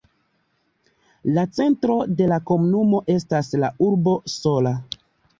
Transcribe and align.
La 1.33 1.41
centro 1.57 1.97
de 2.21 2.29
la 2.31 2.39
komunumo 2.51 3.01
estas 3.17 3.51
la 3.65 3.69
urbo 3.89 4.15
Sola. 4.37 4.73